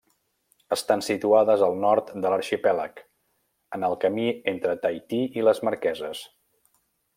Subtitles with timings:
[0.75, 3.03] Estan situades al nord de l'arxipèlag,
[3.79, 6.27] en el camí entre Tahití i les Marqueses.